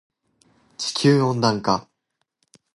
[0.79, 1.87] 地球温暖化